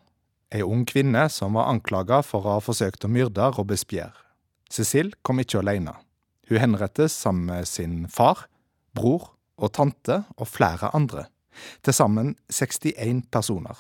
ei 0.53 0.61
ung 0.61 0.85
kvinne 0.85 1.29
som 1.33 1.57
var 1.57 1.71
anklaga 1.73 2.21
for 2.27 2.45
å 2.45 2.59
ha 2.59 2.65
forsøkt 2.65 3.07
å 3.07 3.13
myrde 3.13 3.49
Robespierre. 3.57 4.13
Cécile 4.73 5.13
kom 5.23 5.43
ikke 5.43 5.61
alene. 5.61 5.93
Hun 6.49 6.61
henrettes 6.63 7.13
sammen 7.13 7.51
med 7.51 7.69
sin 7.69 8.07
far, 8.09 8.47
bror 8.97 9.35
og 9.61 9.75
tante 9.77 10.23
og 10.39 10.49
flere 10.49 10.89
andre. 10.97 11.27
Til 11.85 11.93
sammen 11.93 12.35
61 12.49 13.27
personer. 13.33 13.77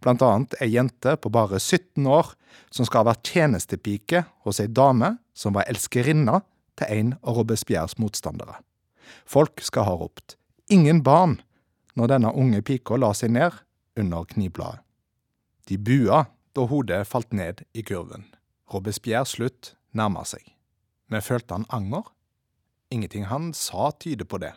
Blant 0.00 0.22
annet 0.22 0.54
ei 0.62 0.70
jente 0.76 1.16
på 1.18 1.32
bare 1.34 1.58
17 1.58 2.06
år 2.06 2.30
som 2.70 2.86
skal 2.86 3.02
ha 3.02 3.10
vært 3.10 3.26
tjenestepike 3.26 4.22
hos 4.46 4.62
ei 4.62 4.70
dame 4.70 5.16
som 5.34 5.56
var 5.56 5.66
elskerinna 5.68 6.40
til 6.78 6.92
en 6.92 7.12
av 7.22 7.40
Robespierres 7.40 7.98
motstandere. 7.98 8.60
Folk 9.26 9.60
skal 9.60 9.84
ha 9.84 9.94
ropt 9.94 10.36
'ingen 10.70 11.02
barn' 11.02 11.40
når 11.96 12.06
denne 12.06 12.34
unge 12.34 12.62
pika 12.62 12.96
la 12.96 13.12
seg 13.12 13.30
ned 13.30 13.52
under 13.96 14.24
knivbladet. 14.24 14.80
De 15.66 15.78
bua 15.78 16.26
da 16.54 16.66
hodet 16.66 17.06
falt 17.06 17.32
ned 17.32 17.64
i 17.74 17.82
kurven. 17.82 18.24
Robespierres 18.72 19.34
slutt 19.34 19.74
nærma 19.94 20.24
seg. 20.26 20.42
Men 21.10 21.22
følte 21.22 21.54
han 21.54 21.66
anger? 21.70 22.08
Ingenting 22.90 23.26
han 23.30 23.52
sa 23.54 23.90
tyder 23.98 24.26
på 24.26 24.40
det. 24.42 24.52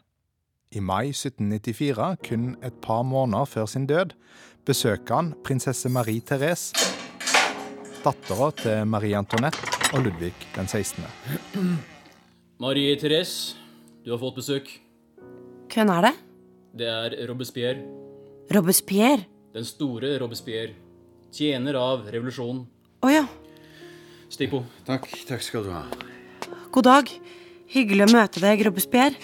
I 0.71 0.81
mai 0.85 1.09
1794, 1.09 2.15
kun 2.25 2.55
et 2.61 2.75
par 2.81 3.01
måneder 3.03 3.45
før 3.49 3.65
sin 3.65 3.87
død, 3.89 4.13
besøker 4.65 5.15
han 5.15 5.31
prinsesse 5.45 5.89
Marie 5.89 6.21
Therese, 6.21 6.73
dattera 8.03 8.51
til 8.53 8.85
Marie 8.85 9.17
Antoinette 9.17 9.57
og 9.93 10.05
Ludvig 10.05 10.33
den 10.55 10.69
16. 10.69 11.03
Marie 12.61 12.93
Therese, 13.01 13.57
du 14.05 14.13
har 14.13 14.21
fått 14.21 14.37
besøk. 14.37 14.69
Hvem 15.73 15.89
er 15.95 16.09
det? 16.09 16.13
Det 16.79 16.87
er 16.89 17.17
Robespierre. 17.29 17.81
Robespierre? 18.53 19.25
Den 19.53 19.65
store 19.65 20.19
Robespierre. 20.21 20.75
Tjener 21.33 21.77
av 21.77 22.05
revolusjonen. 22.13 22.63
Å 23.01 23.07
oh, 23.07 23.11
ja. 23.13 23.25
Stig 24.29 24.51
på. 24.51 24.61
Takk, 24.85 25.07
takk 25.25 25.41
skal 25.41 25.65
du 25.65 25.71
ha. 25.73 25.83
God 26.69 26.85
dag. 26.85 27.09
Hyggelig 27.69 28.05
å 28.05 28.11
møte 28.13 28.41
deg, 28.43 28.61
Robespierre. 28.65 29.17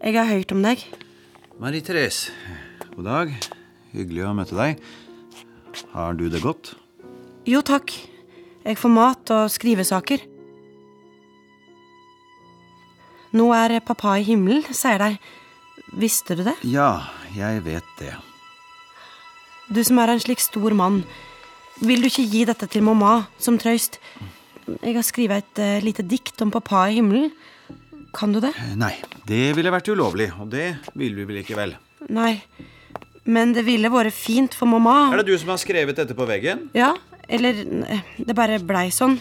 Jeg 0.00 0.16
har 0.16 0.28
hørt 0.28 0.52
om 0.52 0.60
deg. 0.64 0.82
Marie 1.60 1.84
Therese, 1.84 2.32
god 2.94 3.08
dag. 3.08 3.32
Hyggelig 3.92 4.24
å 4.28 4.34
møte 4.36 4.56
deg. 4.56 4.80
Har 5.94 6.16
du 6.16 6.26
det 6.32 6.42
godt? 6.44 6.74
Jo 7.48 7.60
takk. 7.64 7.92
Jeg 8.64 8.76
får 8.76 8.92
mat 8.92 9.32
og 9.32 9.52
skrivesaker. 9.52 10.24
Nå 13.36 13.46
er 13.56 13.78
pappa 13.86 14.18
i 14.20 14.26
himmelen, 14.26 14.64
sier 14.76 15.00
de. 15.00 15.14
Visste 16.00 16.36
du 16.36 16.44
det? 16.44 16.56
Ja, 16.68 17.08
jeg 17.36 17.64
vet 17.64 17.96
det. 18.00 18.12
Du 19.70 19.80
som 19.86 20.00
er 20.02 20.12
en 20.12 20.20
slik 20.20 20.42
stor 20.42 20.74
mann, 20.76 21.04
vil 21.80 22.02
du 22.02 22.10
ikke 22.10 22.26
gi 22.28 22.44
dette 22.48 22.68
til 22.68 22.84
mamma 22.84 23.22
som 23.40 23.56
trøst? 23.60 24.00
Jeg 24.78 24.96
har 24.96 25.06
skrevet 25.06 25.44
et 25.44 25.62
uh, 25.62 25.84
lite 25.84 26.04
dikt 26.06 26.40
om 26.44 26.52
pappa 26.54 26.86
i 26.90 26.98
himmelen. 26.98 27.30
Kan 28.14 28.34
du 28.34 28.40
det? 28.42 28.52
Nei, 28.78 28.94
det 29.28 29.52
ville 29.58 29.70
vært 29.70 29.90
ulovlig, 29.92 30.30
og 30.42 30.50
det 30.50 30.72
vil 30.98 31.14
du 31.18 31.22
vel 31.28 31.42
ikke 31.42 31.58
vel? 31.58 31.76
Nei, 32.10 32.40
men 33.30 33.54
det 33.54 33.62
ville 33.66 33.90
vært 33.92 34.16
fint 34.16 34.56
for 34.56 34.70
mamma. 34.70 35.12
Er 35.12 35.22
det 35.22 35.30
du 35.30 35.36
som 35.38 35.52
har 35.52 35.60
skrevet 35.62 35.98
dette 36.00 36.16
på 36.18 36.26
veggen? 36.26 36.66
Ja, 36.74 36.94
eller 37.30 37.62
det 38.18 38.34
bare 38.34 38.58
blei 38.66 38.88
sånn. 38.94 39.20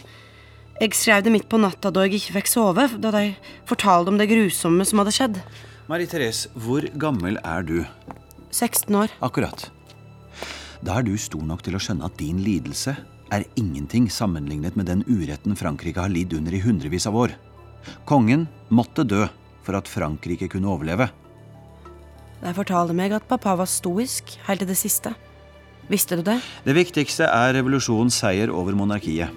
Jeg 0.79 0.95
skrev 0.95 1.25
det 1.25 1.33
midt 1.35 1.49
på 1.51 1.59
natta 1.59 1.91
da 1.91 2.05
jeg 2.07 2.21
ikke 2.21 2.37
fikk 2.39 2.49
sove, 2.49 2.87
da 3.03 3.11
de 3.13 3.33
fortalte 3.69 4.13
om 4.13 4.17
det 4.17 4.29
grusomme 4.31 4.85
som 4.87 5.01
hadde 5.03 5.13
skjedd. 5.13 5.41
Marie 5.91 6.09
Therese, 6.09 6.47
hvor 6.55 6.85
gammel 7.01 7.37
er 7.43 7.65
du? 7.67 7.81
16 8.55 8.95
år. 8.95 9.13
Akkurat. 9.25 9.67
Da 10.79 10.95
er 10.97 11.05
du 11.05 11.13
stor 11.19 11.43
nok 11.43 11.61
til 11.65 11.75
å 11.75 11.81
skjønne 11.83 12.07
at 12.07 12.15
din 12.17 12.39
lidelse 12.45 12.95
er 13.33 13.45
ingenting 13.59 14.09
sammenlignet 14.11 14.75
med 14.79 14.89
den 14.89 15.03
uretten 15.07 15.55
Frankrike 15.57 16.01
har 16.01 16.11
lidd 16.11 16.33
under 16.37 16.55
i 16.55 16.61
hundrevis 16.63 17.07
av 17.09 17.17
år. 17.17 17.35
Kongen 18.09 18.47
måtte 18.69 19.05
dø 19.07 19.25
for 19.65 19.77
at 19.77 19.89
Frankrike 19.89 20.49
kunne 20.51 20.69
overleve. 20.71 21.09
De 22.39 22.53
fortalte 22.55 22.95
meg 22.95 23.13
at 23.15 23.27
pappa 23.27 23.55
var 23.59 23.67
stoisk 23.69 24.37
helt 24.47 24.63
til 24.63 24.69
det 24.69 24.79
siste. 24.79 25.13
Visste 25.89 26.19
du 26.19 26.23
det? 26.25 26.37
Det 26.65 26.75
viktigste 26.77 27.27
er 27.27 27.55
revolusjonens 27.57 28.19
seier 28.21 28.51
over 28.53 28.77
monarkiet. 28.77 29.33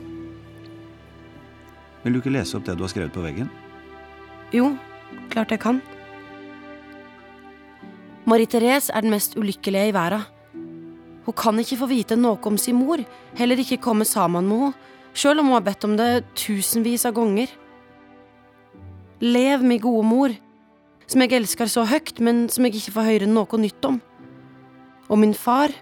Vil 2.02 2.14
du 2.14 2.20
ikke 2.20 2.34
lese 2.34 2.58
opp 2.58 2.66
det 2.66 2.76
du 2.76 2.84
har 2.84 2.92
skrevet 2.92 3.14
på 3.14 3.25
veggen? 3.25 3.49
Jo, 4.52 4.75
klart 5.32 5.54
jeg 5.54 5.62
kan. 5.62 5.80
Marie-Therese 8.28 8.92
er 8.94 9.02
den 9.02 9.14
mest 9.14 9.34
ulykkelige 9.38 9.90
i 9.90 9.94
verden. 9.94 10.26
Hun 11.26 11.37
kan 11.38 11.59
ikke 11.62 11.79
få 11.79 11.88
vite 11.91 12.19
noe 12.19 12.41
om 12.49 12.59
sin 12.59 12.81
mor, 12.81 13.02
heller 13.38 13.61
ikke 13.62 13.81
komme 13.83 14.07
sammen 14.09 14.49
med 14.49 14.64
henne, 14.64 14.88
sjøl 15.14 15.43
om 15.43 15.50
hun 15.50 15.59
har 15.59 15.67
bedt 15.67 15.85
om 15.87 15.95
det 15.99 16.25
tusenvis 16.38 17.05
av 17.07 17.14
ganger. 17.19 17.50
Lev, 19.23 19.62
mi 19.62 19.79
gode 19.79 20.07
mor, 20.09 20.35
som 21.07 21.23
jeg 21.23 21.37
elsker 21.37 21.71
så 21.71 21.85
høyt, 21.87 22.17
men 22.19 22.47
som 22.50 22.67
jeg 22.67 22.81
ikke 22.81 22.97
får 22.97 23.09
høre 23.11 23.29
noe 23.31 23.61
nytt 23.61 23.87
om. 23.87 24.00
Og 25.12 25.21
min 25.21 25.35
far, 25.37 25.75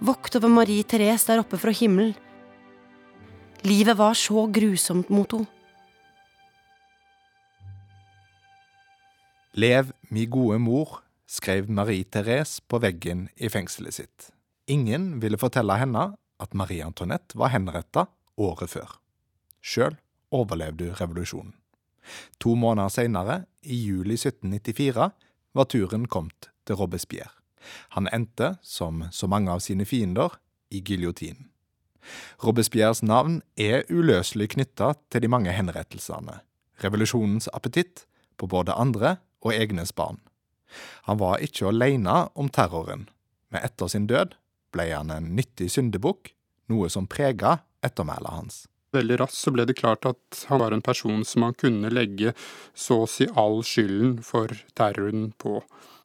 vokt 0.00 0.38
over 0.38 0.48
Marie 0.48 0.86
Therese 0.86 1.28
der 1.28 1.42
oppe 1.42 1.58
fra 1.60 1.74
himmelen. 1.74 2.14
Livet 3.66 3.98
var 3.98 4.16
så 4.18 4.46
grusomt 4.50 5.10
mot 5.10 5.36
henne. 5.36 5.50
Lev, 9.52 9.90
mi 10.08 10.24
gode 10.24 10.56
mor, 10.64 11.02
skrev 11.28 11.68
Marie 11.68 12.06
Therese 12.08 12.62
på 12.64 12.80
veggen 12.80 13.26
i 13.36 13.50
fengselet 13.52 13.98
sitt. 13.98 14.32
Ingen 14.70 15.20
ville 15.20 15.38
fortelle 15.38 15.74
henne 15.80 16.12
at 16.42 16.54
Marie 16.54 16.84
Antoinette 16.84 17.38
var 17.38 17.50
henretta 17.54 18.06
året 18.38 18.70
før. 18.70 18.98
Sjøl 19.62 19.96
overlevde 20.30 20.90
hun 20.90 20.98
revolusjonen. 21.00 21.54
To 22.42 22.54
måneder 22.58 22.90
seinere, 22.90 23.44
i 23.62 23.76
juli 23.86 24.16
1794, 24.18 25.10
var 25.54 25.64
turen 25.70 26.06
kommet 26.10 26.50
til 26.66 26.78
Robespierre. 26.80 27.30
Han 27.94 28.08
endte, 28.10 28.56
som 28.62 29.04
så 29.14 29.28
mange 29.30 29.52
av 29.52 29.60
sine 29.62 29.86
fiender, 29.86 30.34
i 30.70 30.80
giljotinen. 30.82 31.52
Robespierres 32.42 33.02
navn 33.02 33.42
er 33.54 33.84
uløselig 33.90 34.48
knytta 34.56 34.94
til 35.12 35.22
de 35.22 35.30
mange 35.30 35.52
henrettelsene, 35.54 36.40
revolusjonens 36.82 37.46
appetitt 37.54 38.06
på 38.40 38.48
både 38.50 38.74
andre 38.74 39.16
og 39.44 39.54
egnes 39.54 39.92
barn. 39.94 40.18
Han 41.06 41.20
var 41.20 41.42
ikke 41.44 41.68
alene 41.70 42.24
om 42.34 42.48
terroren, 42.50 43.06
men 43.52 43.62
etter 43.62 43.92
sin 43.92 44.08
død 44.10 44.34
ble 44.72 44.88
han 44.92 45.12
en 45.14 45.32
nyttig 45.36 45.70
syndebukk, 45.74 46.32
noe 46.72 46.88
som 46.92 47.08
prega 47.10 47.60
ettermælet 47.84 48.32
hans. 48.32 48.62
Veldig 48.92 49.22
raskt 49.22 49.40
så 49.40 49.52
ble 49.54 49.64
det 49.64 49.78
klart 49.78 50.04
at 50.04 50.42
han 50.50 50.60
var 50.60 50.74
en 50.74 50.84
person 50.84 51.22
som 51.24 51.46
han 51.46 51.56
kunne 51.56 51.88
legge 51.92 52.34
så 52.76 53.02
å 53.02 53.08
si 53.08 53.24
all 53.40 53.62
skylden 53.64 54.18
for 54.26 54.52
terroren 54.76 55.30
på. 55.40 55.62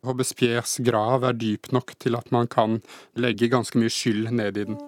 Robespierres 0.08 0.78
grav 0.88 1.26
er 1.28 1.36
dyp 1.36 1.68
nok 1.76 1.98
til 2.00 2.16
at 2.16 2.32
man 2.32 2.48
kan 2.48 2.80
legge 3.20 3.52
ganske 3.52 3.80
mye 3.80 3.92
skyld 3.92 4.32
ned 4.40 4.62
i 4.62 4.68
den. 4.70 4.80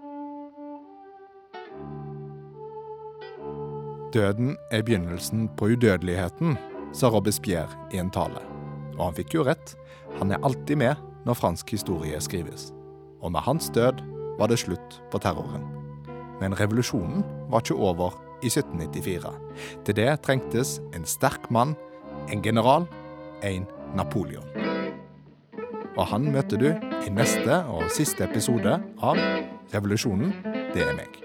Døden 4.16 4.56
er 4.72 4.82
begynnelsen 4.82 5.50
på 5.60 5.74
udødeligheten, 5.76 6.56
sa 6.96 7.12
Robespierre 7.14 7.76
i 7.94 8.00
en 8.02 8.10
tale. 8.10 8.42
Og 8.96 9.10
han 9.10 9.20
fikk 9.20 9.36
jo 9.36 9.46
rett. 9.46 9.76
Han 10.18 10.32
er 10.32 10.42
alltid 10.42 10.80
med 10.82 10.98
når 11.28 11.38
fransk 11.38 11.76
historie 11.76 12.18
skrives. 12.24 12.72
Og 13.22 13.32
med 13.32 13.44
hans 13.46 13.70
død 13.76 14.04
var 14.40 14.48
det 14.48 14.60
slutt 14.62 15.02
på 15.12 15.20
terroren. 15.20 15.66
Men 16.40 16.56
revolusjonen 16.56 17.24
var 17.52 17.64
ikke 17.64 17.76
over 17.76 18.16
i 18.44 18.48
1794. 18.48 19.34
Til 19.86 19.96
det 19.96 20.10
trengtes 20.24 20.78
en 20.96 21.06
sterk 21.06 21.52
mann, 21.52 21.76
en 22.32 22.44
general, 22.44 22.88
en 23.44 23.68
Napoleon. 23.96 24.46
Og 25.98 26.06
han 26.08 26.32
møter 26.32 26.62
du 26.62 26.70
i 27.06 27.12
neste 27.12 27.64
og 27.68 27.90
siste 27.92 28.24
episode 28.24 28.80
av 29.04 29.20
Revolusjonen, 29.74 30.32
det 30.74 30.86
er 30.86 30.96
meg. 30.98 31.19